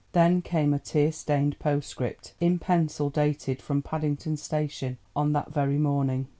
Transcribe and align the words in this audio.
Then 0.13 0.41
came 0.41 0.73
a 0.73 0.79
tear 0.79 1.11
stained 1.11 1.59
postscript 1.59 2.33
in 2.39 2.57
pencil 2.57 3.11
dated 3.11 3.61
from 3.61 3.83
Paddington 3.83 4.37
Station 4.37 4.97
on 5.15 5.33
that 5.33 5.53
very 5.53 5.77
morning. 5.77 6.27